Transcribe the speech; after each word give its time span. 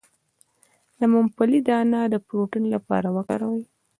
د 0.99 1.01
ممپلی 1.13 1.59
دانه 1.67 1.99
د 2.13 2.15
پروتین 2.25 2.63
لپاره 2.75 3.07
وکاروئ 3.17 3.63